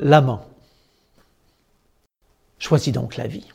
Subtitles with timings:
[0.00, 0.46] l'amant.
[2.58, 3.46] Choisis donc la vie.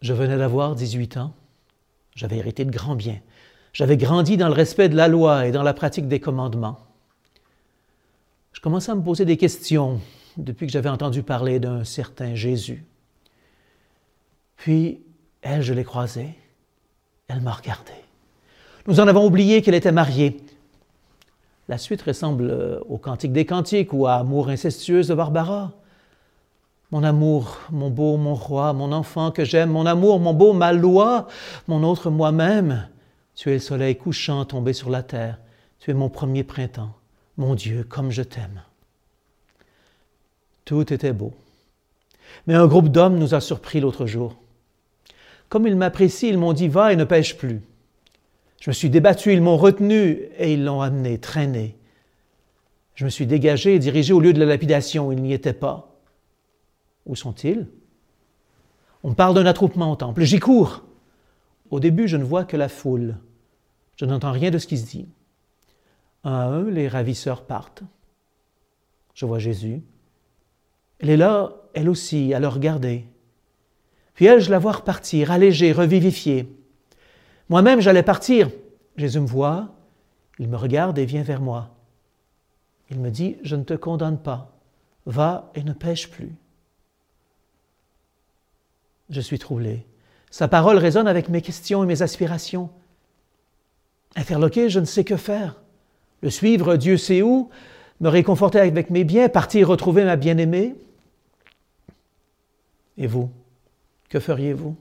[0.00, 1.34] Je venais d'avoir 18 ans.
[2.14, 3.20] J'avais hérité de grands biens.
[3.72, 6.78] J'avais grandi dans le respect de la loi et dans la pratique des commandements.
[8.52, 10.00] Je commençais à me poser des questions
[10.36, 12.84] depuis que j'avais entendu parler d'un certain Jésus.
[14.56, 15.00] Puis,
[15.42, 16.34] elle, je l'ai croisée.
[17.28, 17.92] Elle m'a regardé.
[18.86, 20.36] Nous en avons oublié qu'elle était mariée.
[21.68, 25.72] La suite ressemble euh, au Cantique des Cantiques ou à Amour incestueuse de Barbara.
[26.90, 30.72] Mon amour, mon beau, mon roi, mon enfant que j'aime, mon amour, mon beau, ma
[30.72, 31.26] loi,
[31.66, 32.88] mon autre moi-même.
[33.34, 35.38] Tu es le soleil couchant tombé sur la terre.
[35.80, 36.92] Tu es mon premier printemps.
[37.36, 38.62] Mon Dieu, comme je t'aime.
[40.64, 41.32] Tout était beau.
[42.46, 44.36] Mais un groupe d'hommes nous a surpris l'autre jour.
[45.48, 47.60] Comme ils m'apprécient, ils m'ont dit Va et ne pêche plus.
[48.64, 51.76] Je me suis débattu, ils m'ont retenu et ils l'ont amené, traîné.
[52.94, 55.12] Je me suis dégagé et dirigé au lieu de la lapidation.
[55.12, 56.00] Ils n'y étaient pas.
[57.04, 57.68] Où sont-ils?
[59.02, 60.22] On parle d'un attroupement au temple.
[60.22, 60.82] J'y cours.
[61.68, 63.18] Au début, je ne vois que la foule.
[63.96, 65.08] Je n'entends rien de ce qui se dit.
[66.24, 67.82] Un à un, les ravisseurs partent.
[69.12, 69.82] Je vois Jésus.
[71.00, 73.04] Elle est là, elle aussi, à le regarder.
[74.14, 76.48] Puis elle, je la vois repartir, allégée, revivifiée.
[77.54, 78.50] Moi-même, j'allais partir.
[78.96, 79.68] Jésus me voit,
[80.40, 81.70] il me regarde et vient vers moi.
[82.90, 84.50] Il me dit, je ne te condamne pas.
[85.06, 86.34] Va et ne pêche plus.
[89.08, 89.86] Je suis troublé.
[90.32, 92.70] Sa parole résonne avec mes questions et mes aspirations.
[94.16, 95.62] Interloqué, je ne sais que faire.
[96.22, 97.50] Le suivre, Dieu sait où,
[98.00, 100.74] me réconforter avec mes biens, partir retrouver ma bien-aimée.
[102.98, 103.30] Et vous,
[104.08, 104.74] que feriez-vous?